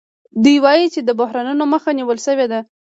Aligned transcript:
دوی 0.43 0.57
وايي 0.63 0.87
چې 0.93 0.99
د 1.03 1.09
بحرانونو 1.19 1.63
مخه 1.73 1.89
نیول 1.97 2.17
شوې 2.25 2.45
ده 2.51 2.59